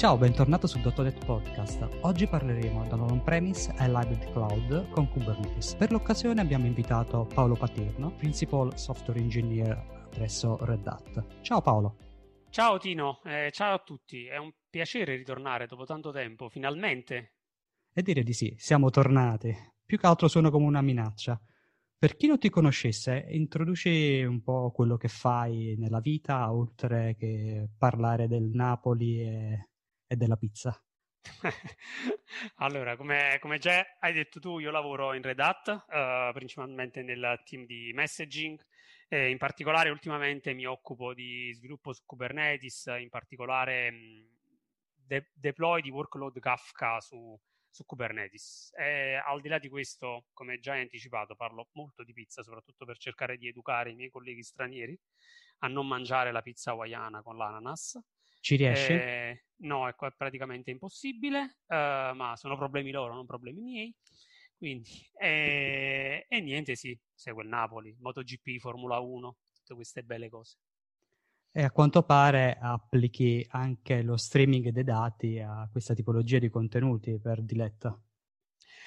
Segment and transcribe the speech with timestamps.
[0.00, 1.86] Ciao, bentornato sul Dottonet Podcast.
[2.00, 5.74] Oggi parleremo dall'on-premise al hybrid cloud con Kubernetes.
[5.74, 11.42] Per l'occasione abbiamo invitato Paolo Paterno, Principal Software Engineer presso Red Hat.
[11.42, 11.98] Ciao Paolo.
[12.48, 14.24] Ciao Tino, eh, ciao a tutti.
[14.24, 17.34] È un piacere ritornare dopo tanto tempo, finalmente.
[17.92, 19.54] E dire di sì, siamo tornati.
[19.84, 21.38] Più che altro suona come una minaccia.
[21.98, 27.68] Per chi non ti conoscesse, introduci un po' quello che fai nella vita, oltre che
[27.76, 29.69] parlare del Napoli e
[30.12, 30.76] e della pizza?
[32.56, 37.40] allora, come, come, già hai detto tu, io lavoro in Red Hat, uh, principalmente nel
[37.44, 38.60] team di messaging.
[39.12, 44.28] In particolare, ultimamente mi occupo di sviluppo su Kubernetes, in particolare mh,
[44.94, 47.36] de- deploy di workload Kafka su,
[47.68, 48.72] su Kubernetes.
[48.76, 52.84] E, al di là di questo, come già hai anticipato, parlo molto di pizza, soprattutto
[52.84, 54.96] per cercare di educare i miei colleghi stranieri
[55.58, 58.00] a non mangiare la pizza hawaiana con l'ananas.
[58.40, 58.92] Ci riesci?
[58.92, 63.94] Eh, no, ecco, è praticamente impossibile, uh, ma sono problemi loro, non problemi miei.
[64.56, 70.58] Quindi, eh, e niente, sì, segue il Napoli, MotoGP, Formula 1, tutte queste belle cose.
[71.52, 77.18] E a quanto pare applichi anche lo streaming dei dati a questa tipologia di contenuti
[77.18, 77.98] per Diletta.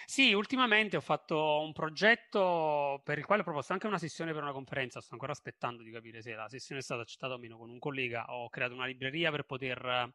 [0.06, 4.44] Sì, ultimamente ho fatto un progetto per il quale ho proposto anche una sessione per
[4.44, 5.02] una conferenza.
[5.02, 7.80] Sto ancora aspettando di capire se la sessione è stata accettata o meno con un
[7.80, 8.26] collega.
[8.34, 10.14] Ho creato una libreria per poter,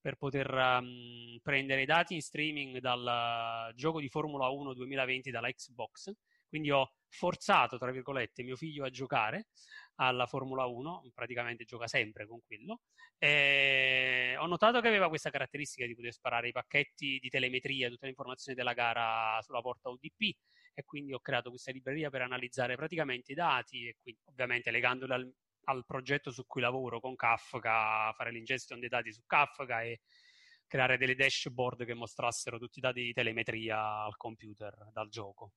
[0.00, 5.50] per poter um, prendere i dati in streaming dal gioco di Formula 1 2020 dalla
[5.50, 6.12] Xbox.
[6.48, 9.46] Quindi ho forzato, tra virgolette, mio figlio a giocare
[9.96, 12.80] alla Formula 1, praticamente gioca sempre con quello.
[13.18, 18.04] E ho notato che aveva questa caratteristica di poter sparare i pacchetti di telemetria, tutte
[18.04, 20.36] le informazioni della gara sulla porta UDP
[20.74, 25.12] e quindi ho creato questa libreria per analizzare praticamente i dati e quindi ovviamente legandoli
[25.12, 30.00] al, al progetto su cui lavoro con Kafka, fare l'ingestion dei dati su Kafka e
[30.66, 35.52] creare delle dashboard che mostrassero tutti i dati di telemetria al computer dal gioco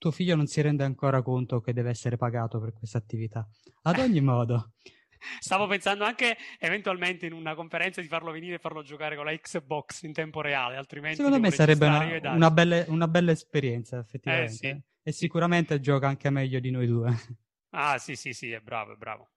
[0.00, 3.46] tuo figlio non si rende ancora conto che deve essere pagato per questa attività.
[3.82, 4.72] Ad ogni modo.
[5.38, 9.36] Stavo pensando anche eventualmente in una conferenza di farlo venire e farlo giocare con la
[9.36, 11.16] Xbox in tempo reale, altrimenti...
[11.16, 14.68] Secondo me sarebbe una, una, bella, una, bella, esperienza, effettivamente.
[14.68, 14.82] Eh, sì.
[15.02, 17.14] E sicuramente gioca anche meglio di noi due.
[17.72, 19.28] Ah, sì, sì, sì, è bravo, è bravo.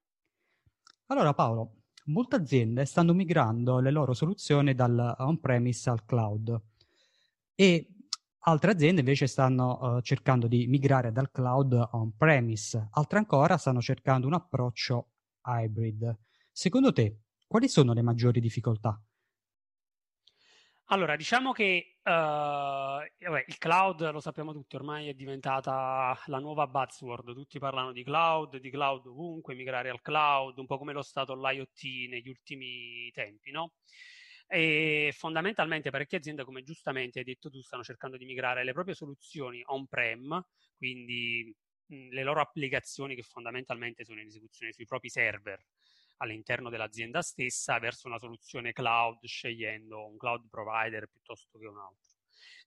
[1.08, 6.62] Allora Paolo, molte aziende stanno migrando le loro soluzioni dal on-premise al cloud
[7.54, 7.94] e
[8.46, 14.28] Altre aziende invece stanno uh, cercando di migrare dal cloud on-premise, altre ancora stanno cercando
[14.28, 15.12] un approccio
[15.46, 16.20] hybrid.
[16.52, 19.02] Secondo te, quali sono le maggiori difficoltà?
[20.88, 26.68] Allora, diciamo che uh, vabbè, il cloud, lo sappiamo tutti, ormai è diventata la nuova
[26.68, 27.34] buzzword.
[27.34, 31.34] Tutti parlano di cloud, di cloud ovunque, migrare al cloud, un po' come lo stato
[31.34, 33.72] l'IoT negli ultimi tempi, no?
[34.56, 38.94] E fondamentalmente parecchie aziende, come giustamente hai detto tu, stanno cercando di migrare le proprie
[38.94, 40.46] soluzioni on-prem,
[40.78, 41.52] quindi
[41.88, 45.60] mh, le loro applicazioni che fondamentalmente sono in esecuzione sui propri server
[46.18, 52.12] all'interno dell'azienda stessa, verso una soluzione cloud, scegliendo un cloud provider piuttosto che un altro.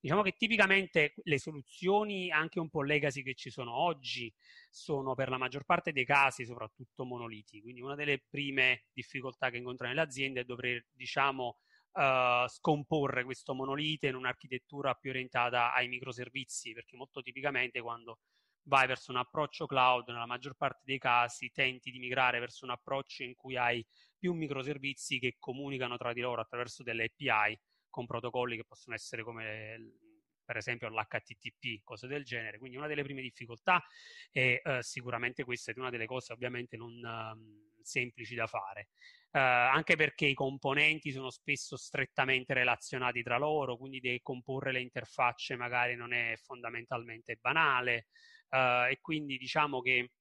[0.00, 4.32] Diciamo che tipicamente le soluzioni anche un po' legacy che ci sono oggi
[4.70, 9.56] sono per la maggior parte dei casi soprattutto monoliti, quindi una delle prime difficoltà che
[9.58, 11.58] incontrano le aziende è dover, diciamo,
[11.97, 18.19] uh, scomporre questo monolite in un'architettura più orientata ai microservizi, perché molto tipicamente quando
[18.65, 22.73] vai verso un approccio cloud, nella maggior parte dei casi tenti di migrare verso un
[22.73, 23.84] approccio in cui hai
[24.19, 27.59] più microservizi che comunicano tra di loro attraverso delle API
[27.89, 29.99] con protocolli che possono essere come
[30.45, 32.59] per esempio l'HTTP, cose del genere.
[32.59, 33.84] Quindi una delle prime difficoltà
[34.31, 38.89] è uh, sicuramente questa, è una delle cose ovviamente non um, semplici da fare.
[39.36, 45.56] Uh, anche perché i componenti sono spesso strettamente relazionati tra loro, quindi decomporre le interfacce
[45.56, 48.06] magari non è fondamentalmente banale.
[48.48, 50.12] Uh, e quindi diciamo che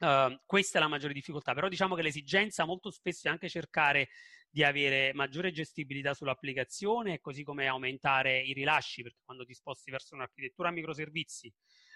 [0.00, 4.08] Uh, questa è la maggiore difficoltà, però diciamo che l'esigenza molto spesso è anche cercare
[4.48, 10.14] di avere maggiore gestibilità sull'applicazione, così come aumentare i rilasci, perché quando ti sposti verso
[10.14, 11.52] un'architettura a microservizi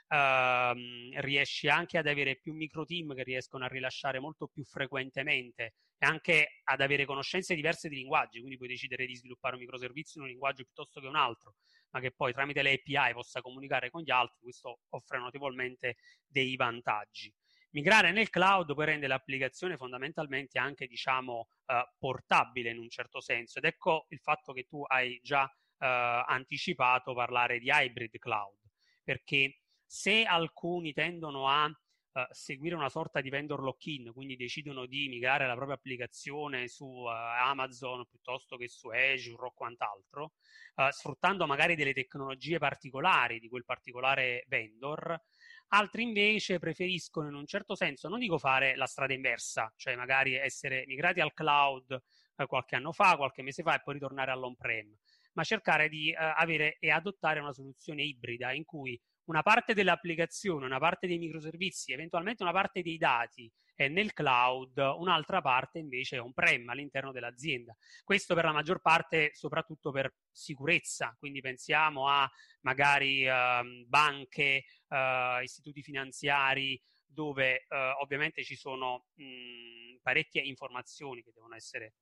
[0.07, 5.77] Uh, riesci anche ad avere più micro team che riescono a rilasciare molto più frequentemente
[6.05, 10.27] anche ad avere conoscenze diverse di linguaggi, quindi puoi decidere di sviluppare un microservizio in
[10.27, 11.57] un linguaggio piuttosto che un altro,
[11.91, 15.97] ma che poi tramite le API possa comunicare con gli altri, questo offre notevolmente
[16.27, 17.33] dei vantaggi.
[17.71, 23.59] Migrare nel cloud poi rende l'applicazione fondamentalmente anche, diciamo, uh, portabile in un certo senso.
[23.59, 25.49] Ed ecco il fatto che tu hai già uh,
[25.79, 28.61] anticipato parlare di hybrid cloud,
[29.03, 31.69] perché se alcuni tendono a
[32.15, 36.87] uh, seguire una sorta di vendor lock-in, quindi decidono di migrare la propria applicazione su
[36.87, 40.33] uh, Amazon piuttosto che su Azure o quant'altro,
[40.77, 45.21] uh, sfruttando magari delle tecnologie particolari di quel particolare vendor,
[45.69, 50.35] altri invece preferiscono in un certo senso, non dico fare la strada inversa, cioè magari
[50.35, 52.01] essere migrati al cloud
[52.47, 54.93] qualche anno fa, qualche mese fa e poi ritornare all'on-prem,
[55.35, 60.79] ma cercare di avere e adottare una soluzione ibrida in cui una parte dell'applicazione, una
[60.79, 66.21] parte dei microservizi, eventualmente una parte dei dati è nel cloud, un'altra parte invece è
[66.21, 67.75] on-prem all'interno dell'azienda.
[68.05, 72.31] Questo per la maggior parte, soprattutto per sicurezza, quindi pensiamo a
[72.61, 81.33] magari uh, banche, uh, istituti finanziari, dove uh, ovviamente ci sono mh, parecchie informazioni che
[81.33, 81.95] devono essere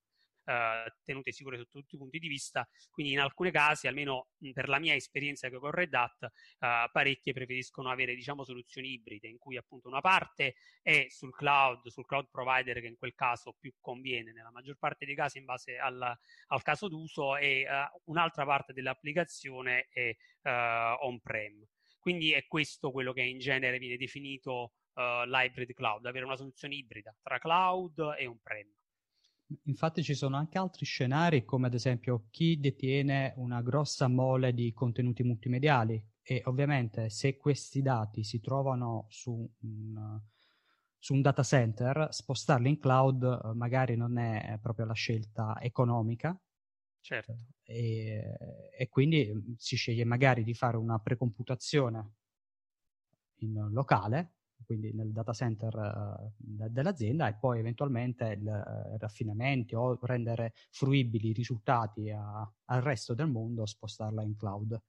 [0.44, 4.68] eh, tenute sicure sotto tutti i punti di vista, quindi in alcuni casi, almeno per
[4.68, 9.38] la mia esperienza che con Red Hat, eh, parecchie preferiscono avere diciamo soluzioni ibride in
[9.38, 13.72] cui appunto una parte è sul cloud, sul cloud provider che in quel caso più
[13.80, 16.16] conviene nella maggior parte dei casi in base al,
[16.46, 21.64] al caso d'uso e uh, un'altra parte dell'applicazione è uh, on-prem.
[21.98, 26.74] Quindi è questo quello che in genere viene definito uh, l'hybrid cloud, avere una soluzione
[26.74, 28.68] ibrida tra cloud e on-prem.
[29.64, 34.72] Infatti ci sono anche altri scenari, come ad esempio chi detiene una grossa mole di
[34.72, 40.20] contenuti multimediali e ovviamente se questi dati si trovano su un,
[40.98, 46.38] su un data center, spostarli in cloud eh, magari non è proprio la scelta economica.
[47.00, 47.34] Certo.
[47.64, 48.36] E,
[48.78, 52.12] e quindi mm, si sceglie magari di fare una precomputazione
[53.38, 59.98] in locale quindi nel data center uh, dell'azienda e poi eventualmente il uh, raffinamento o
[60.02, 64.80] rendere fruibili i risultati a, al resto del mondo, spostarla in cloud.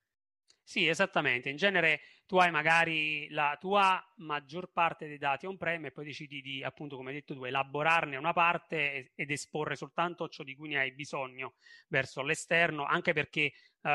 [0.66, 1.50] Sì, esattamente.
[1.50, 6.42] In genere tu hai magari la tua maggior parte dei dati on-prem e poi decidi
[6.42, 10.70] di, appunto, come hai detto tu, elaborarne una parte ed esporre soltanto ciò di cui
[10.70, 11.56] ne hai bisogno
[11.90, 13.52] verso l'esterno, anche perché
[13.82, 13.90] uh,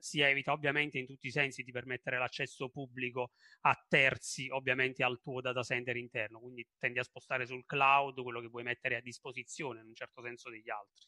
[0.00, 3.30] si evita ovviamente in tutti i sensi di permettere l'accesso pubblico
[3.60, 8.40] a terzi, ovviamente al tuo data center interno, quindi tendi a spostare sul cloud quello
[8.40, 11.06] che vuoi mettere a disposizione in un certo senso degli altri.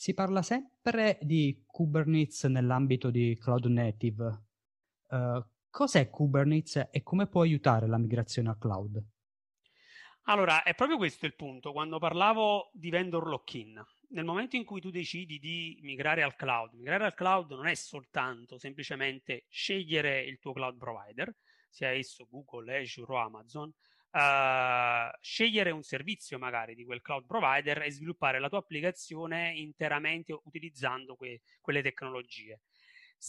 [0.00, 4.44] Si parla sempre di Kubernetes nell'ambito di cloud native.
[5.08, 9.04] Uh, cos'è Kubernetes e come può aiutare la migrazione al cloud?
[10.22, 11.72] Allora, è proprio questo il punto.
[11.72, 13.78] Quando parlavo di vendor lock-in,
[14.12, 17.74] nel momento in cui tu decidi di migrare al cloud, migrare al cloud non è
[17.74, 21.30] soltanto semplicemente scegliere il tuo cloud provider,
[21.68, 23.70] sia esso Google, Azure o Amazon,
[24.12, 30.36] Uh, scegliere un servizio magari di quel cloud provider e sviluppare la tua applicazione interamente
[30.42, 32.60] utilizzando que- quelle tecnologie.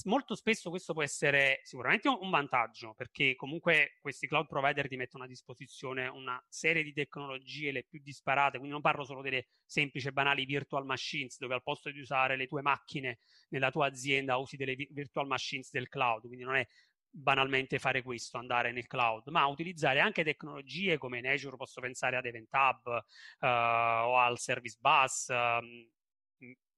[0.06, 5.26] Molto spesso questo può essere sicuramente un vantaggio perché comunque questi cloud provider ti mettono
[5.26, 10.08] a disposizione una serie di tecnologie le più disparate, quindi non parlo solo delle semplici
[10.08, 13.20] e banali virtual machines dove al posto di usare le tue macchine
[13.50, 16.66] nella tua azienda usi delle vi- virtual machines del cloud, quindi non è
[17.12, 22.16] banalmente fare questo, andare nel cloud, ma utilizzare anche tecnologie come in Azure posso pensare
[22.16, 25.28] ad Event Hub uh, o al Service Bus.
[25.28, 25.90] Uh,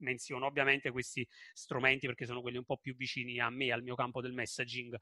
[0.04, 3.96] menziono ovviamente questi strumenti perché sono quelli un po' più vicini a me, al mio
[3.96, 4.98] campo del messaging.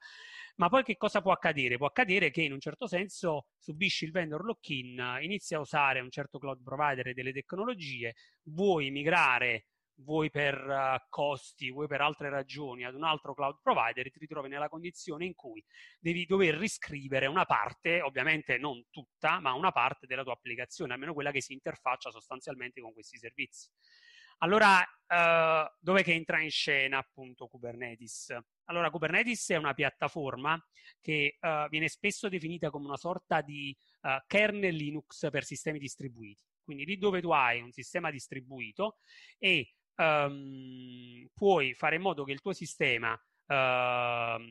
[0.56, 1.76] Ma poi che cosa può accadere?
[1.76, 6.10] Può accadere che in un certo senso subisci il vendor lock-in, inizi a usare un
[6.10, 12.28] certo cloud provider e delle tecnologie, vuoi migrare vuoi per uh, costi, vuoi per altre
[12.30, 15.64] ragioni, ad un altro cloud provider, ti ritrovi nella condizione in cui
[15.98, 21.14] devi dover riscrivere una parte, ovviamente non tutta, ma una parte della tua applicazione, almeno
[21.14, 23.68] quella che si interfaccia sostanzialmente con questi servizi.
[24.38, 28.36] Allora, uh, dove che entra in scena appunto Kubernetes?
[28.64, 30.60] Allora, Kubernetes è una piattaforma
[31.00, 33.76] che uh, viene spesso definita come una sorta di
[34.26, 36.42] kernel Linux per sistemi distribuiti.
[36.64, 38.98] Quindi lì dove tu hai un sistema distribuito
[39.38, 44.42] e um, puoi fare in modo che il tuo sistema uh,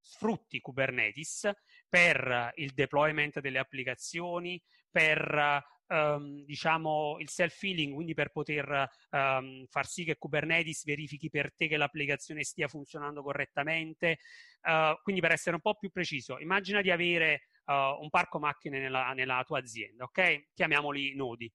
[0.00, 1.50] sfrutti Kubernetes
[1.88, 4.60] per il deployment delle applicazioni,
[4.90, 11.54] per um, diciamo il self-healing, quindi per poter um, far sì che Kubernetes verifichi per
[11.54, 14.18] te che l'applicazione stia funzionando correttamente.
[14.62, 18.80] Uh, quindi per essere un po' più preciso, immagina di avere uh, un parco macchine
[18.80, 20.48] nella, nella tua azienda, ok?
[20.54, 21.52] Chiamiamoli nodi.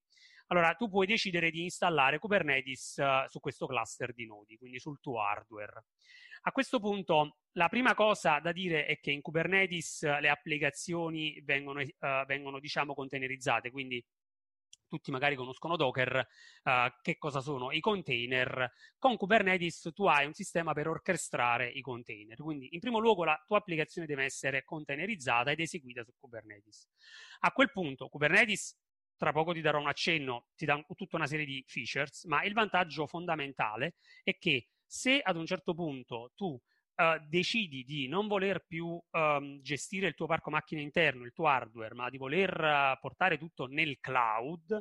[0.51, 4.99] Allora, tu puoi decidere di installare Kubernetes uh, su questo cluster di nodi, quindi sul
[4.99, 5.85] tuo hardware.
[6.41, 11.41] A questo punto, la prima cosa da dire è che in Kubernetes uh, le applicazioni
[11.45, 14.05] vengono, uh, vengono, diciamo, containerizzate, quindi
[14.89, 16.27] tutti magari conoscono Docker,
[16.63, 18.73] uh, che cosa sono i container.
[18.97, 23.41] Con Kubernetes tu hai un sistema per orchestrare i container, quindi in primo luogo la
[23.47, 26.89] tua applicazione deve essere containerizzata ed eseguita su Kubernetes.
[27.39, 28.80] A quel punto Kubernetes
[29.21, 32.53] tra poco ti darò un accenno, ti dà tutta una serie di features, ma il
[32.53, 38.65] vantaggio fondamentale è che se ad un certo punto tu uh, decidi di non voler
[38.65, 42.99] più um, gestire il tuo parco macchine interno, il tuo hardware, ma di voler uh,
[42.99, 44.71] portare tutto nel cloud,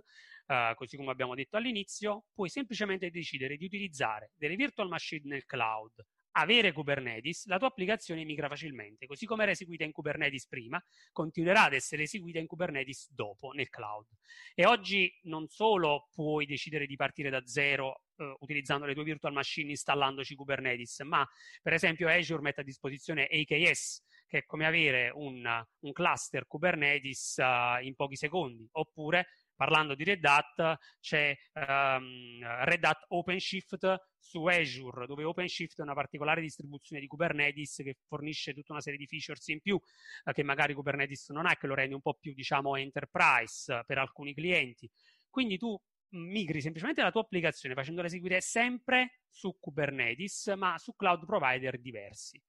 [0.47, 5.45] uh, così come abbiamo detto all'inizio, puoi semplicemente decidere di utilizzare delle virtual machine nel
[5.45, 9.07] cloud, avere Kubernetes, la tua applicazione migra facilmente.
[9.07, 10.83] Così come era eseguita in Kubernetes prima,
[11.13, 14.07] continuerà ad essere eseguita in Kubernetes dopo nel cloud.
[14.55, 19.33] E oggi non solo puoi decidere di partire da zero eh, utilizzando le tue virtual
[19.33, 21.27] machine installandoci Kubernetes, ma
[21.63, 25.45] per esempio Azure mette a disposizione AKS, che è come avere un,
[25.81, 29.27] un cluster Kubernetes uh, in pochi secondi, oppure
[29.61, 35.93] parlando di Red Hat, c'è um, Red Hat OpenShift su Azure, dove OpenShift è una
[35.93, 39.79] particolare distribuzione di Kubernetes che fornisce tutta una serie di features in più
[40.25, 43.83] eh, che magari Kubernetes non ha e che lo rende un po' più, diciamo, enterprise
[43.85, 44.91] per alcuni clienti.
[45.29, 45.79] Quindi tu
[46.13, 52.41] migri semplicemente la tua applicazione facendola eseguire sempre su Kubernetes, ma su cloud provider diversi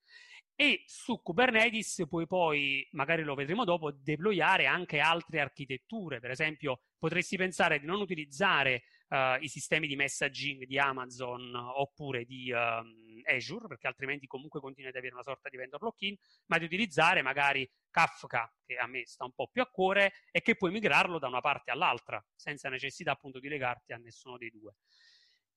[0.61, 6.19] e su Kubernetes puoi poi, magari lo vedremo dopo, deployare anche altre architetture.
[6.19, 12.25] Per esempio, potresti pensare di non utilizzare uh, i sistemi di messaging di Amazon oppure
[12.25, 16.15] di uh, Azure, perché altrimenti comunque continui ad avere una sorta di vendor lock-in,
[16.45, 20.43] ma di utilizzare magari Kafka, che a me sta un po' più a cuore, e
[20.43, 24.51] che puoi migrarlo da una parte all'altra, senza necessità appunto di legarti a nessuno dei
[24.51, 24.75] due.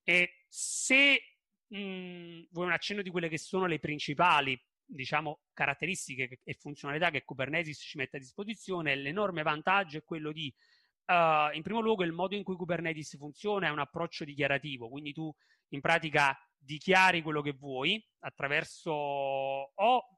[0.02, 1.20] E se
[1.66, 7.10] mh, mm, vuoi un accenno di quelle che sono le principali diciamo, caratteristiche e funzionalità
[7.10, 10.52] che Kubernetes ci mette a disposizione, l'enorme vantaggio è quello di,
[11.06, 15.12] uh, in primo luogo, il modo in cui Kubernetes funziona è un approccio dichiarativo, quindi
[15.12, 15.34] tu
[15.68, 20.08] in pratica dichiari quello che vuoi attraverso o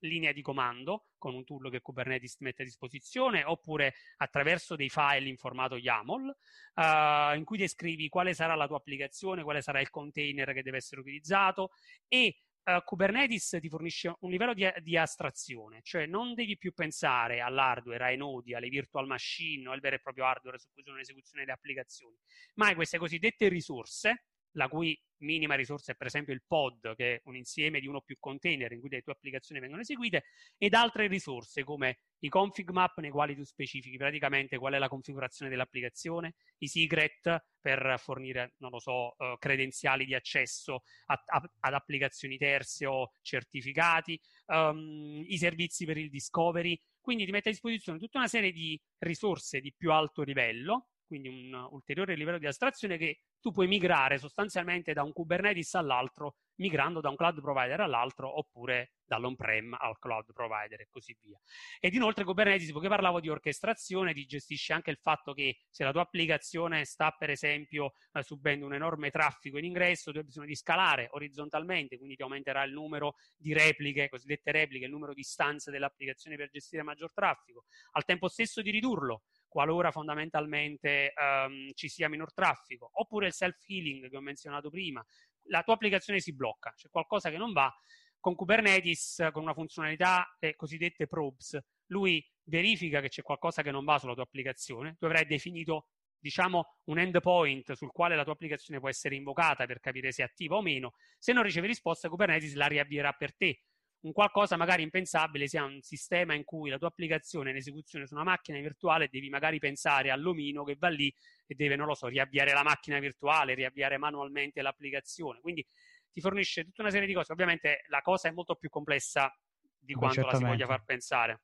[0.00, 5.28] linea di comando con un tool che Kubernetes mette a disposizione oppure attraverso dei file
[5.28, 6.36] in formato YAML
[6.74, 10.78] uh, in cui descrivi quale sarà la tua applicazione, quale sarà il container che deve
[10.78, 11.70] essere utilizzato
[12.08, 17.40] e uh, Kubernetes ti fornisce un livello di, di, astrazione, cioè non devi più pensare
[17.40, 21.42] all'hardware, ai nodi, alle virtual machine al vero e proprio hardware su cui sono l'esecuzione
[21.42, 22.16] delle applicazioni,
[22.54, 24.24] ma hai queste cosiddette risorse
[24.56, 27.98] la cui minima risorsa è per esempio il pod, che è un insieme di uno
[27.98, 30.24] o più container in cui le tue applicazioni vengono eseguite,
[30.58, 34.88] ed altre risorse come i config map nei quali tu specifichi praticamente qual è la
[34.88, 42.36] configurazione dell'applicazione, i secret per fornire, non lo so, uh, credenziali di accesso ad applicazioni
[42.36, 48.18] terze o certificati, um, i servizi per il discovery, quindi ti mette a disposizione tutta
[48.18, 53.20] una serie di risorse di più alto livello quindi un ulteriore livello di astrazione che
[53.40, 58.92] tu puoi migrare sostanzialmente da un Kubernetes all'altro, migrando da un cloud provider all'altro oppure
[59.04, 61.38] dall'on-prem al cloud provider e così via.
[61.78, 65.92] Ed inoltre Kubernetes, poiché parlavo di orchestrazione, ti gestisce anche il fatto che se la
[65.92, 70.46] tua applicazione sta per esempio eh, subendo un enorme traffico in ingresso, tu hai bisogno
[70.46, 75.22] di scalare orizzontalmente, quindi ti aumenterà il numero di repliche, cosiddette repliche, il numero di
[75.22, 79.22] stanze dell'applicazione per gestire maggior traffico, al tempo stesso di ridurlo
[79.56, 85.02] qualora fondamentalmente um, ci sia minor traffico, oppure il self-healing che ho menzionato prima,
[85.44, 87.74] la tua applicazione si blocca, c'è qualcosa che non va,
[88.20, 93.86] con Kubernetes, con una funzionalità eh, cosiddette probes, lui verifica che c'è qualcosa che non
[93.86, 95.86] va sulla tua applicazione, tu avrai definito
[96.18, 100.26] diciamo un endpoint sul quale la tua applicazione può essere invocata per capire se è
[100.26, 103.62] attiva o meno, se non riceve risposta Kubernetes la riavvierà per te,
[104.00, 108.06] un qualcosa magari impensabile sia un sistema in cui la tua applicazione è in esecuzione
[108.06, 111.12] su una macchina virtuale devi magari pensare all'omino che va lì
[111.46, 115.40] e deve, non lo so, riavviare la macchina virtuale, riavviare manualmente l'applicazione.
[115.40, 115.66] Quindi
[116.10, 117.32] ti fornisce tutta una serie di cose.
[117.32, 119.34] Ovviamente la cosa è molto più complessa
[119.78, 120.44] di Beh, quanto certamente.
[120.44, 121.42] la si voglia far pensare.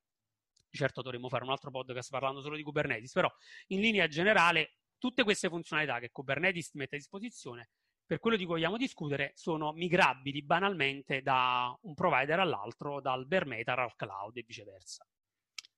[0.70, 3.30] Certo dovremmo fare un altro podcast parlando solo di Kubernetes, però
[3.68, 7.68] in linea generale tutte queste funzionalità che Kubernetes ti mette a disposizione
[8.06, 13.46] per quello di cui vogliamo discutere sono migrabili banalmente da un provider all'altro, dal bare
[13.46, 15.06] metal al cloud e viceversa.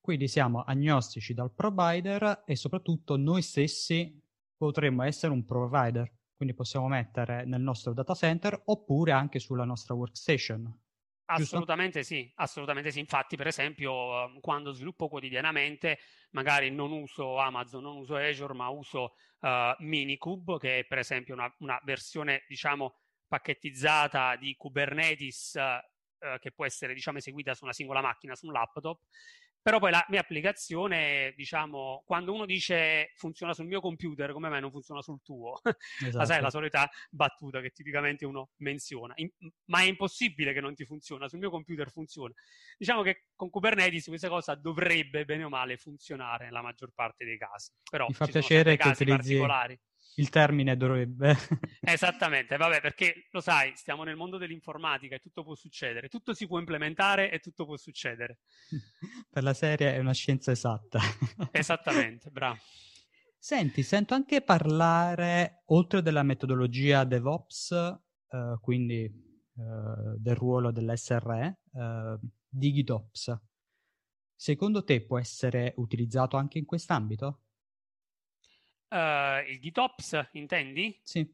[0.01, 4.21] Quindi siamo agnostici dal provider e soprattutto noi stessi
[4.57, 9.95] potremmo essere un provider, quindi possiamo mettere nel nostro data center oppure anche sulla nostra
[9.95, 10.84] workstation.
[11.27, 12.99] Assolutamente sì, assolutamente sì.
[12.99, 15.99] Infatti, per esempio, ehm, quando sviluppo quotidianamente,
[16.31, 21.35] magari non uso Amazon, non uso Azure, ma uso uh, Minikube, che è per esempio
[21.35, 27.73] una, una versione, diciamo, pacchettizzata di Kubernetes uh, che può essere, diciamo, eseguita su una
[27.73, 29.01] singola macchina, su un laptop.
[29.65, 34.61] Però poi la mia applicazione, diciamo, quando uno dice funziona sul mio computer, come mai
[34.61, 35.59] non funziona sul tuo?
[35.63, 35.79] Esatto.
[36.19, 39.15] la sai, la solita battuta che tipicamente uno menziona.
[39.17, 39.31] In,
[39.71, 42.35] ma è impossibile che non ti funziona, sul mio computer funziona.
[42.77, 47.39] Diciamo che con Kubernetes questa cosa dovrebbe, bene o male, funzionare nella maggior parte dei
[47.39, 47.73] casi.
[47.91, 49.81] Però Mi fa piacere che utilizzi particolari
[50.17, 51.37] il termine dovrebbe.
[51.81, 56.47] Esattamente, vabbè, perché lo sai, stiamo nel mondo dell'informatica e tutto può succedere, tutto si
[56.47, 58.39] può implementare e tutto può succedere.
[59.31, 61.01] per la serie è una scienza esatta.
[61.53, 62.59] Esattamente, bravo.
[63.39, 72.19] Senti, sento anche parlare, oltre della metodologia DevOps, eh, quindi eh, del ruolo dell'SRE, eh,
[72.49, 73.39] di GitOps.
[74.35, 77.44] Secondo te può essere utilizzato anche in quest'ambito?
[78.95, 80.97] Uh, il GitOps, intendi?
[81.03, 81.29] Sì.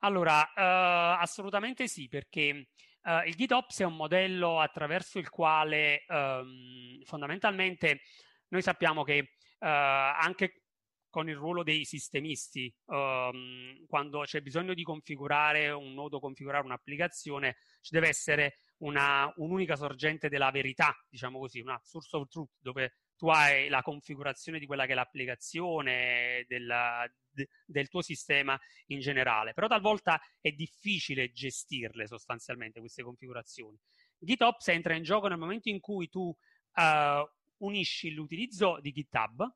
[0.00, 2.68] Allora, uh, assolutamente sì, perché
[3.04, 8.02] uh, il GitOps è un modello attraverso il quale um, fondamentalmente
[8.48, 10.62] noi sappiamo che anche
[11.08, 17.56] con il ruolo dei sistemisti, um, quando c'è bisogno di configurare un nodo, configurare un'applicazione,
[17.80, 22.92] ci deve essere una, un'unica sorgente della verità, diciamo così, una source of truth, dove
[23.18, 29.00] tu hai la configurazione di quella che è l'applicazione della, de, del tuo sistema in
[29.00, 33.76] generale, però talvolta è difficile gestirle sostanzialmente queste configurazioni.
[34.20, 39.52] GitOps entra in gioco nel momento in cui tu uh, unisci l'utilizzo di GitHub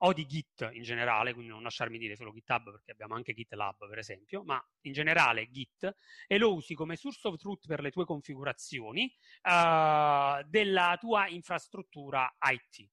[0.00, 3.88] o di Git in generale, quindi non lasciarmi dire solo GitHub perché abbiamo anche GitLab
[3.88, 5.96] per esempio, ma in generale Git
[6.26, 9.10] e lo usi come source of truth per le tue configurazioni
[9.42, 12.90] uh, della tua infrastruttura IT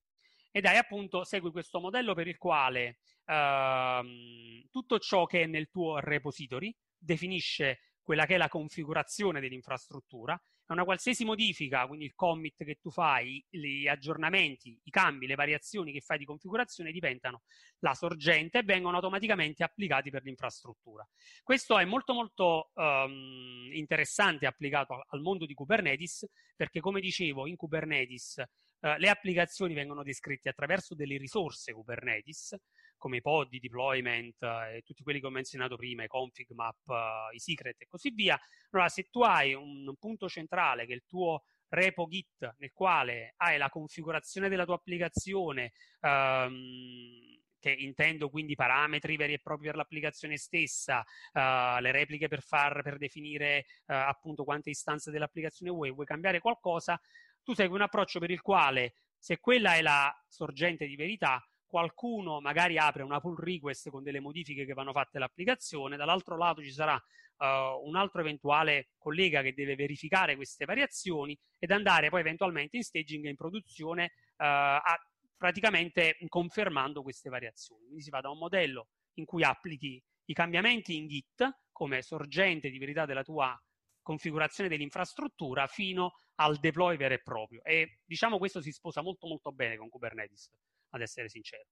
[0.56, 5.68] ed hai appunto, segui questo modello per il quale uh, tutto ciò che è nel
[5.68, 12.14] tuo repository definisce quella che è la configurazione dell'infrastruttura e una qualsiasi modifica, quindi il
[12.14, 17.42] commit che tu fai, gli aggiornamenti, i cambi, le variazioni che fai di configurazione diventano
[17.80, 21.04] la sorgente e vengono automaticamente applicati per l'infrastruttura.
[21.42, 27.56] Questo è molto molto um, interessante applicato al mondo di Kubernetes perché come dicevo in
[27.56, 28.40] Kubernetes
[28.84, 32.54] Uh, le applicazioni vengono descritte attraverso delle risorse Kubernetes,
[32.98, 36.50] come i pod, i deployment uh, e tutti quelli che ho menzionato prima, i config
[36.50, 38.38] map, uh, i secret e così via.
[38.72, 42.72] Allora, se tu hai un, un punto centrale che è il tuo repo Git, nel
[42.74, 49.68] quale hai la configurazione della tua applicazione, um, che intendo quindi parametri veri e propri
[49.68, 55.72] per l'applicazione stessa, uh, le repliche per, far, per definire uh, appunto quante istanze dell'applicazione
[55.72, 57.00] vuoi, vuoi cambiare qualcosa,
[57.44, 62.40] tu segui un approccio per il quale se quella è la sorgente di verità, qualcuno
[62.40, 66.70] magari apre una pull request con delle modifiche che vanno fatte all'applicazione, dall'altro lato ci
[66.70, 67.46] sarà uh,
[67.86, 73.24] un altro eventuale collega che deve verificare queste variazioni ed andare poi eventualmente in staging
[73.24, 74.96] e in produzione uh, a,
[75.36, 77.84] praticamente confermando queste variazioni.
[77.84, 82.70] Quindi si va da un modello in cui applichi i cambiamenti in Git come sorgente
[82.70, 83.58] di verità della tua
[84.04, 87.64] configurazione dell'infrastruttura fino al deploy vero e proprio.
[87.64, 90.52] E diciamo questo si sposa molto molto bene con Kubernetes,
[90.90, 91.64] ad essere sincero.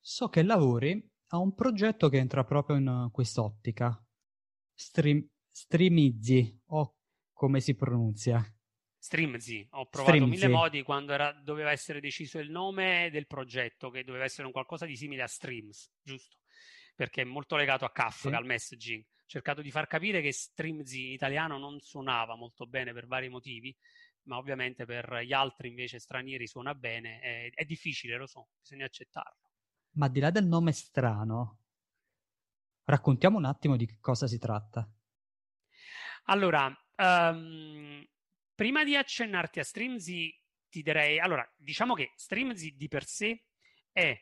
[0.00, 3.96] So che lavori a un progetto che entra proprio in quest'ottica.
[4.74, 6.96] Stream, Streamizzi, o
[7.32, 8.44] come si pronuncia?
[8.98, 10.30] Streamzy, ho provato Streamzy.
[10.30, 14.52] mille modi quando era, doveva essere deciso il nome del progetto, che doveva essere un
[14.52, 16.38] qualcosa di simile a Streams, giusto?
[16.94, 18.34] Perché è molto legato a Kafka, sì.
[18.34, 23.06] al messaging cercato di far capire che Streamzy in italiano non suonava molto bene per
[23.06, 23.76] vari motivi,
[24.24, 27.20] ma ovviamente per gli altri invece stranieri suona bene.
[27.20, 29.50] È, è difficile, lo so, bisogna accettarlo.
[29.92, 31.58] Ma al di là del nome strano,
[32.84, 34.88] raccontiamo un attimo di che cosa si tratta.
[36.24, 38.04] Allora, um,
[38.54, 40.34] prima di accennarti a Streamzy,
[40.68, 41.20] ti direi...
[41.20, 43.44] Allora, diciamo che Streamzy di per sé
[43.92, 44.18] è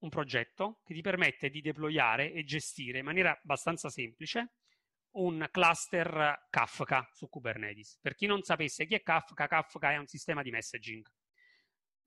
[0.00, 4.52] un progetto che ti permette di deployare e gestire in maniera abbastanza semplice
[5.12, 7.98] un cluster Kafka su Kubernetes.
[8.00, 11.04] Per chi non sapesse chi è Kafka, Kafka è un sistema di messaging.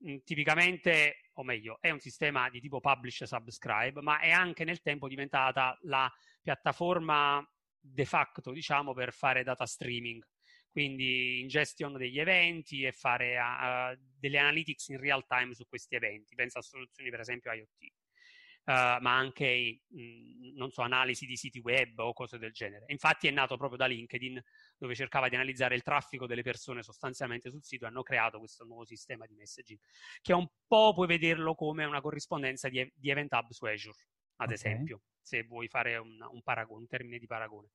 [0.08, 4.64] Mm, tipicamente, o meglio, è un sistema di tipo publish e subscribe, ma è anche
[4.64, 7.46] nel tempo diventata la piattaforma
[7.80, 10.26] de facto, diciamo, per fare data streaming
[10.74, 16.34] quindi ingestion degli eventi e fare uh, delle analytics in real time su questi eventi.
[16.34, 21.60] Penso a soluzioni per esempio IoT, uh, ma anche mh, non so, analisi di siti
[21.60, 22.86] web o cose del genere.
[22.88, 24.44] Infatti è nato proprio da LinkedIn,
[24.76, 28.66] dove cercava di analizzare il traffico delle persone sostanzialmente sul sito e hanno creato questo
[28.66, 29.80] nuovo sistema di messaging,
[30.24, 34.08] che un po' puoi vederlo come una corrispondenza di, di Event Hub su Azure,
[34.38, 34.56] ad okay.
[34.56, 37.70] esempio, se vuoi fare un, un paragone, un termine di paragone.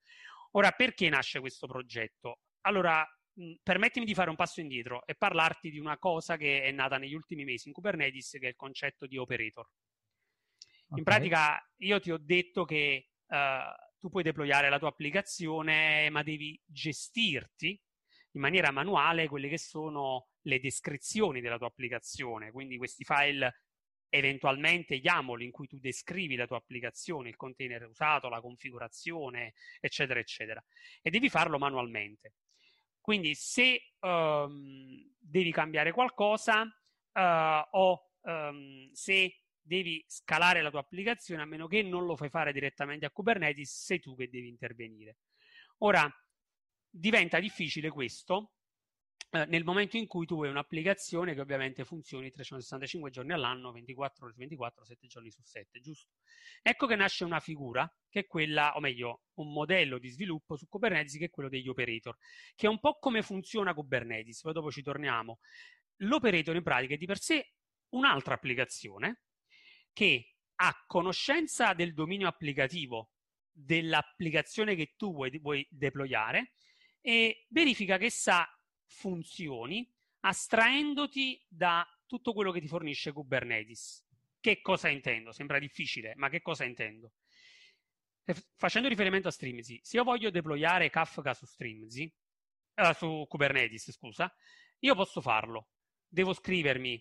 [0.52, 2.40] Ora, perché nasce questo progetto?
[2.62, 3.06] Allora,
[3.62, 7.14] permettimi di fare un passo indietro e parlarti di una cosa che è nata negli
[7.14, 9.66] ultimi mesi in Kubernetes, che è il concetto di operator.
[10.88, 10.98] Okay.
[10.98, 13.36] In pratica, io ti ho detto che uh,
[13.98, 17.80] tu puoi deployare la tua applicazione, ma devi gestirti
[18.32, 23.62] in maniera manuale quelle che sono le descrizioni della tua applicazione, quindi questi file
[24.10, 30.18] eventualmente YAML in cui tu descrivi la tua applicazione, il container usato, la configurazione, eccetera,
[30.18, 30.64] eccetera.
[31.02, 32.32] E devi farlo manualmente.
[33.08, 41.40] Quindi se um, devi cambiare qualcosa uh, o um, se devi scalare la tua applicazione,
[41.40, 45.20] a meno che non lo fai fare direttamente a Kubernetes, sei tu che devi intervenire.
[45.78, 46.06] Ora,
[46.90, 48.57] diventa difficile questo
[49.30, 54.32] nel momento in cui tu hai un'applicazione che ovviamente funzioni 365 giorni all'anno, 24 ore
[54.32, 56.12] su 24, 7 giorni su 7, giusto?
[56.62, 60.66] Ecco che nasce una figura che è quella, o meglio, un modello di sviluppo su
[60.66, 62.16] Kubernetes che è quello degli operator,
[62.54, 65.40] che è un po' come funziona Kubernetes, poi dopo ci torniamo.
[65.96, 67.52] L'operator in pratica è di per sé
[67.90, 69.24] un'altra applicazione
[69.92, 73.10] che ha conoscenza del dominio applicativo
[73.50, 76.52] dell'applicazione che tu vuoi, vuoi deployare
[77.00, 78.48] e verifica che sa
[78.88, 79.88] funzioni
[80.20, 84.05] astraendoti da tutto quello che ti fornisce Kubernetes.
[84.40, 85.33] Che cosa intendo?
[85.33, 87.12] Sembra difficile, ma che cosa intendo?
[88.57, 92.12] Facendo riferimento a Streamzy, se io voglio deployare Kafka su Streamzy,
[92.74, 94.33] uh, su Kubernetes, scusa,
[94.81, 95.70] io posso farlo.
[96.07, 96.94] Devo scrivermi,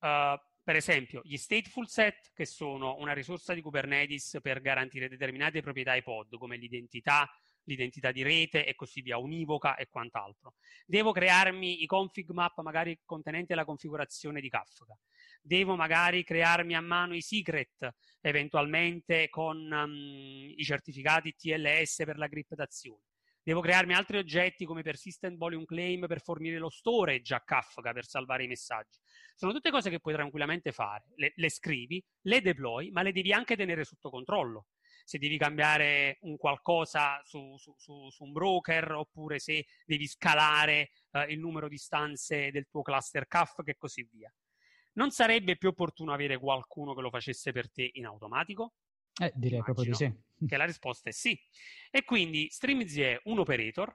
[0.00, 5.60] uh, per esempio, gli stateful set, che sono una risorsa di Kubernetes per garantire determinate
[5.60, 7.28] proprietà ai pod, come l'identità,
[7.64, 10.54] l'identità di rete e così via, univoca e quant'altro.
[10.86, 14.96] Devo crearmi i config map magari contenenti la configurazione di Kafka.
[15.40, 22.28] Devo magari crearmi a mano i secret, eventualmente con um, i certificati TLS per la
[22.28, 23.02] criptazione.
[23.44, 28.06] Devo crearmi altri oggetti come persistent volume claim per fornire lo storage a Kafka per
[28.06, 29.00] salvare i messaggi.
[29.34, 31.06] Sono tutte cose che puoi tranquillamente fare.
[31.16, 34.66] Le, le scrivi, le deploy, ma le devi anche tenere sotto controllo
[35.12, 40.90] se devi cambiare un qualcosa su, su, su, su un broker oppure se devi scalare
[41.10, 44.34] eh, il numero di stanze del tuo cluster Kafka e così via.
[44.94, 48.72] Non sarebbe più opportuno avere qualcuno che lo facesse per te in automatico?
[49.20, 50.46] Eh, direi Immagino proprio di sì.
[50.48, 51.38] Che la risposta è sì.
[51.90, 53.94] E quindi Streamz è un operator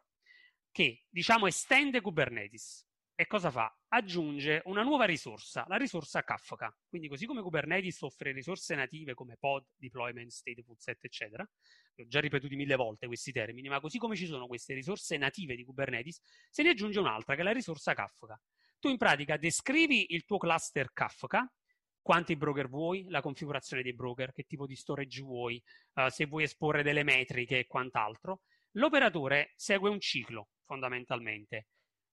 [0.71, 2.86] che, diciamo, estende Kubernetes.
[3.19, 3.75] E cosa fa?
[3.87, 6.71] Aggiunge una nuova risorsa, la risorsa Kafka.
[6.87, 12.19] Quindi così come Kubernetes offre risorse native come pod, deployment, stateful set, eccetera, ho già
[12.19, 16.21] ripetuti mille volte questi termini, ma così come ci sono queste risorse native di Kubernetes,
[16.51, 18.39] se ne aggiunge un'altra che è la risorsa Kafka.
[18.77, 21.51] Tu in pratica descrivi il tuo cluster Kafka,
[21.99, 25.59] quanti broker vuoi, la configurazione dei broker, che tipo di storage vuoi,
[25.95, 28.41] uh, se vuoi esporre delle metriche e quant'altro.
[28.73, 31.69] L'operatore segue un ciclo, fondamentalmente.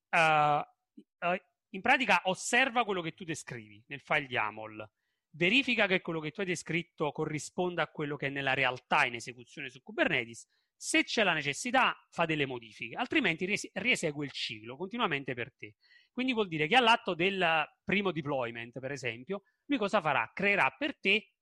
[0.08, 0.64] Uh,
[1.70, 4.90] in pratica osserva quello che tu descrivi nel file YAML,
[5.30, 9.14] verifica che quello che tu hai descritto corrisponda a quello che è nella realtà in
[9.14, 10.46] esecuzione su Kubernetes.
[10.76, 15.76] Se c'è la necessità, fa delle modifiche, altrimenti riesegue il ciclo continuamente per te.
[16.12, 20.30] Quindi vuol dire che all'atto del primo deployment, per esempio, lui cosa farà?
[20.32, 21.32] Creerà per te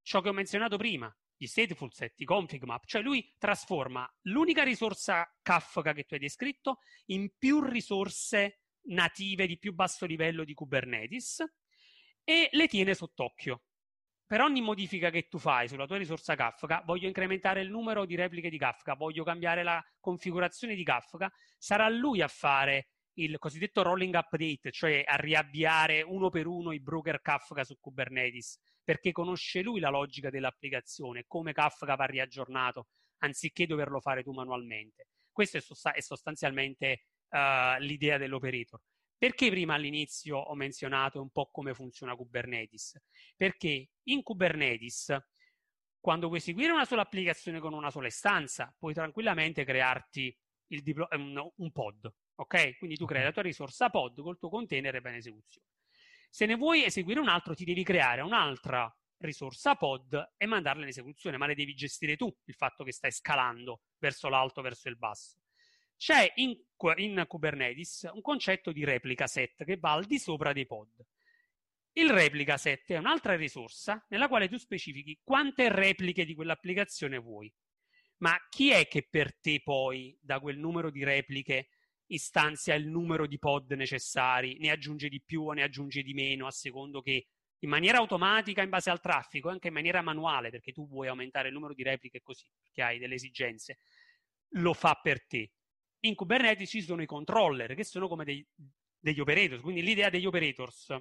[0.00, 4.62] ciò che ho menzionato prima, gli stateful set, i config map, cioè lui trasforma l'unica
[4.62, 10.54] risorsa Kafka che tu hai descritto in più risorse native di più basso livello di
[10.54, 11.44] Kubernetes
[12.22, 13.62] e le tiene sott'occhio.
[14.26, 18.14] Per ogni modifica che tu fai sulla tua risorsa Kafka, voglio incrementare il numero di
[18.14, 23.82] repliche di Kafka, voglio cambiare la configurazione di Kafka, sarà lui a fare il cosiddetto
[23.82, 29.62] rolling update, cioè a riavviare uno per uno i broker Kafka su Kubernetes, perché conosce
[29.62, 35.08] lui la logica dell'applicazione, come Kafka va riaggiornato, anziché doverlo fare tu manualmente.
[35.30, 38.80] Questo è, sost- è sostanzialmente uh, l'idea dell'operator.
[39.16, 43.00] Perché prima all'inizio ho menzionato un po' come funziona Kubernetes?
[43.36, 45.16] Perché in Kubernetes,
[45.98, 51.50] quando vuoi eseguire una sola applicazione con una sola istanza, puoi tranquillamente crearti diplo- un,
[51.56, 52.76] un pod, ok?
[52.76, 55.68] Quindi tu crei la tua risorsa pod col tuo container e va in esecuzione.
[56.28, 60.88] Se ne vuoi eseguire un altro, ti devi creare un'altra risorsa pod e mandarla in
[60.88, 64.98] esecuzione, ma le devi gestire tu il fatto che stai scalando verso l'alto, verso il
[64.98, 65.38] basso.
[65.96, 66.56] C'è in,
[66.96, 71.04] in Kubernetes un concetto di replica set che va al di sopra dei pod.
[71.92, 77.52] Il replica set è un'altra risorsa nella quale tu specifichi quante repliche di quell'applicazione vuoi.
[78.18, 81.68] Ma chi è che per te poi da quel numero di repliche
[82.06, 86.46] istanzia il numero di pod necessari, ne aggiunge di più o ne aggiunge di meno
[86.46, 87.28] a secondo che
[87.60, 91.48] in maniera automatica in base al traffico, anche in maniera manuale, perché tu vuoi aumentare
[91.48, 93.78] il numero di repliche così, perché hai delle esigenze,
[94.56, 95.50] lo fa per te
[96.04, 98.46] in Kubernetes ci sono i controller, che sono come dei,
[98.98, 99.62] degli operators.
[99.62, 100.96] Quindi l'idea degli operators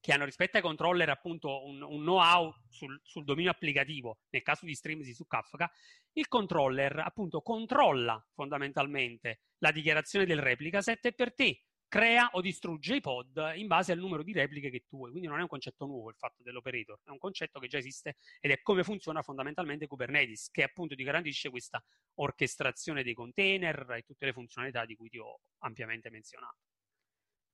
[0.00, 4.64] che hanno rispetto ai controller appunto un, un know-how sul, sul, dominio applicativo, nel caso
[4.64, 5.70] di Streamzy su Kafka,
[6.12, 12.40] il controller appunto controlla fondamentalmente la dichiarazione del replica set e per te crea o
[12.40, 15.10] distrugge i pod in base al numero di repliche che tu vuoi.
[15.10, 18.16] Quindi non è un concetto nuovo il fatto dell'operator, è un concetto che già esiste
[18.40, 21.82] ed è come funziona fondamentalmente Kubernetes, che appunto ti garantisce questa
[22.14, 26.58] orchestrazione dei container e tutte le funzionalità di cui ti ho ampiamente menzionato.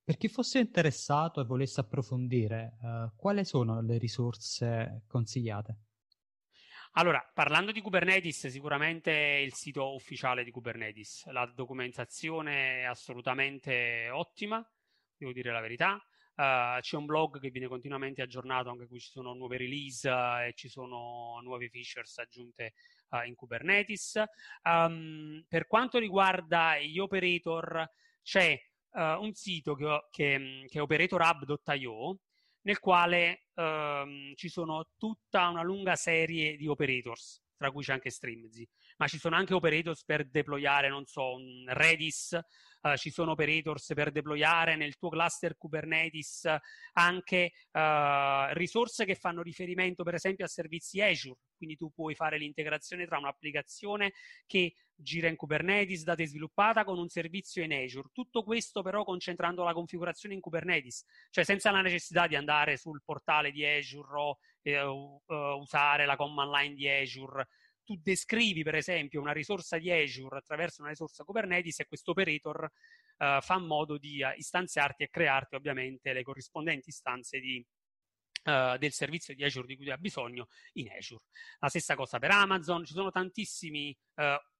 [0.05, 5.77] Per chi fosse interessato e volesse approfondire, uh, quali sono le risorse consigliate?
[6.95, 14.63] Allora, parlando di Kubernetes, sicuramente il sito ufficiale di Kubernetes, la documentazione è assolutamente ottima,
[15.17, 15.93] devo dire la verità.
[16.35, 20.45] Uh, c'è un blog che viene continuamente aggiornato, anche qui ci sono nuove release uh,
[20.45, 22.73] e ci sono nuove features aggiunte
[23.09, 24.21] uh, in Kubernetes.
[24.61, 27.89] Um, per quanto riguarda gli operator,
[28.21, 28.55] c'è
[28.95, 32.19] un sito che, che, che è operatorhub.io
[32.63, 38.09] nel quale ehm, ci sono tutta una lunga serie di operators, tra cui c'è anche
[38.09, 42.39] Streamzy, ma ci sono anche operators per deployare, non so, un Redis,
[42.83, 46.53] eh, ci sono operators per deployare nel tuo cluster Kubernetes
[46.93, 52.37] anche eh, risorse che fanno riferimento per esempio a servizi Azure, quindi tu puoi fare
[52.37, 54.13] l'integrazione tra un'applicazione
[54.45, 58.09] che gira in Kubernetes da te sviluppata con un servizio in Azure.
[58.11, 63.01] Tutto questo però concentrando la configurazione in Kubernetes, cioè senza la necessità di andare sul
[63.03, 65.21] portale di Azure o eh, uh,
[65.59, 67.47] usare la command line di Azure.
[67.85, 72.63] Tu descrivi per esempio una risorsa di Azure attraverso una risorsa Kubernetes e questo operator
[72.63, 77.65] uh, fa modo di uh, istanziarti e crearti ovviamente le corrispondenti istanze di,
[78.45, 81.23] Uh, del servizio di Azure di cui ha bisogno in Azure.
[81.59, 83.97] La stessa cosa per Amazon, ci sono tantissimi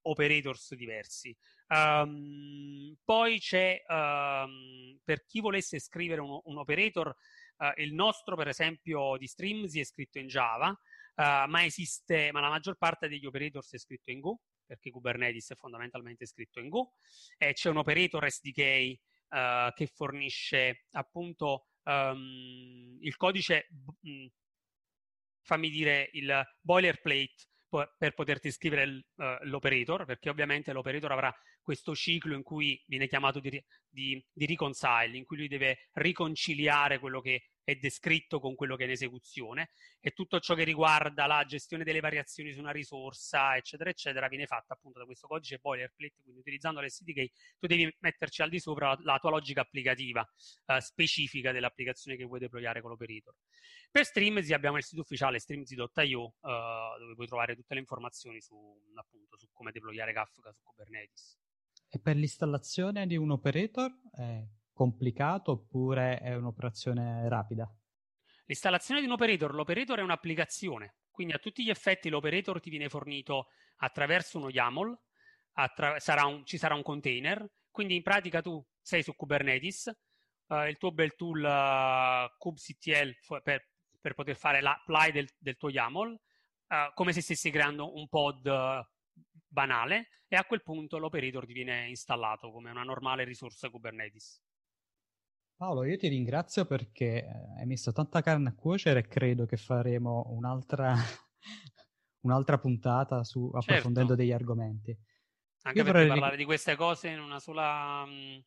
[0.03, 1.35] operators diversi.
[1.67, 7.13] Um, poi c'è, um, per chi volesse scrivere un, un operator,
[7.75, 10.73] il nostro per esempio di Streamzy è scritto in Java,
[11.15, 15.51] uh, ma esiste, ma la maggior parte degli operators è scritto in Go, perché Kubernetes
[15.51, 16.93] è fondamentalmente scritto in Go,
[17.37, 18.99] e c'è un operator SDK
[19.29, 23.67] uh, che fornisce appunto um, il codice,
[24.01, 24.25] mh,
[25.41, 27.35] fammi dire, il boilerplate
[27.97, 33.07] per poterti scrivere il, uh, l'operator, perché ovviamente l'operator avrà questo ciclo in cui viene
[33.07, 33.49] chiamato di,
[33.89, 38.83] di, di reconcile, in cui lui deve riconciliare quello che è descritto con quello che
[38.83, 43.55] è in esecuzione e tutto ciò che riguarda la gestione delle variazioni su una risorsa,
[43.55, 48.41] eccetera, eccetera, viene fatta appunto da questo codice boilerplate, quindi utilizzando l'SDK tu devi metterci
[48.41, 50.27] al di sopra la, la tua logica applicativa
[50.65, 53.33] eh, specifica dell'applicazione che vuoi deployare con l'operator.
[53.89, 58.55] Per Streamzy abbiamo il sito ufficiale streamzy.io eh, dove puoi trovare tutte le informazioni su,
[58.95, 61.37] appunto, su come deployare Kafka su Kubernetes.
[61.89, 63.91] E per l'installazione di un operator?
[64.17, 67.71] Eh complicato oppure è un'operazione rapida?
[68.45, 72.89] L'installazione di un operator, l'operator è un'applicazione, quindi a tutti gli effetti l'operator ti viene
[72.89, 74.99] fornito attraverso uno YAML,
[75.53, 79.91] attra- sarà un, ci sarà un container, quindi in pratica tu sei su Kubernetes,
[80.47, 83.69] uh, il tuo bel tool uh, kubectl per,
[84.01, 88.85] per, poter fare l'apply del, del tuo YAML, uh, come se stessi creando un pod
[89.47, 94.41] banale e a quel punto l'operator ti viene installato come una normale risorsa Kubernetes.
[95.55, 99.57] Paolo, io ti ringrazio perché eh, hai messo tanta carne a cuocere e credo che
[99.57, 100.93] faremo un'altra,
[102.21, 104.15] un'altra puntata su approfondendo certo.
[104.15, 104.97] degli argomenti.
[105.63, 108.39] Anche io perché parlare di queste cose in una sola mm,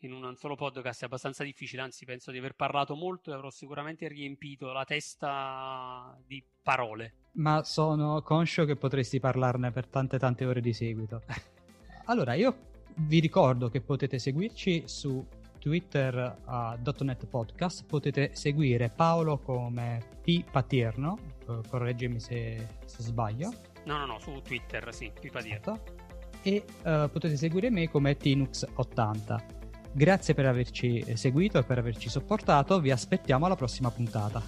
[0.00, 3.50] in un solo podcast è abbastanza difficile, anzi penso di aver parlato molto e avrò
[3.50, 7.14] sicuramente riempito la testa di parole.
[7.32, 11.22] Ma sono conscio che potresti parlarne per tante tante ore di seguito.
[12.06, 15.26] allora, io vi ricordo che potete seguirci su
[15.66, 23.52] Twitter a .NET Podcast potete seguire Paolo come P Paterno, eh, correggimi se, se, sbaglio.
[23.82, 25.56] No, no, no, su Twitter sì, P Paterno.
[25.56, 25.94] Esatto.
[26.42, 29.42] E uh, potete seguire me come Tinux80.
[29.90, 34.40] Grazie per averci seguito e per averci sopportato, vi aspettiamo alla prossima puntata.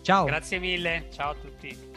[0.00, 0.24] Ciao!
[0.24, 1.91] Grazie mille, ciao a tutti!